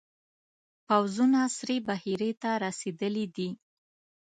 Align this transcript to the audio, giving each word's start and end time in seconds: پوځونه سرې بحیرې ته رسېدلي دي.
پوځونه 0.87 1.39
سرې 1.57 1.77
بحیرې 1.87 2.31
ته 2.41 2.49
رسېدلي 2.65 3.25
دي. 3.35 3.49